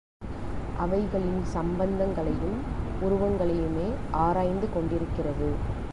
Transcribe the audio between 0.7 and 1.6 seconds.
அவைகளின்